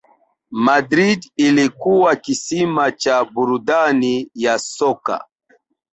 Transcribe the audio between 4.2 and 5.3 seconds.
ya soka